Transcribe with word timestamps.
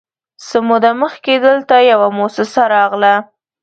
_څه 0.47 0.57
موده 0.67 0.91
مخکې 1.03 1.33
دلته 1.45 1.75
يوه 1.91 2.07
موسسه 2.17 2.61
راغله، 2.75 3.13